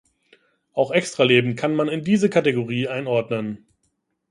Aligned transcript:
Auch 0.73 0.89
Extraleben 0.89 1.55
kann 1.55 1.75
man 1.75 1.87
in 1.87 2.03
diese 2.03 2.27
Kategorie 2.31 2.87
einordnen. 2.87 3.67